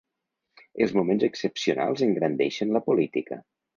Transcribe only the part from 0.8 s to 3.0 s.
Els moments excepcionals engrandeixen la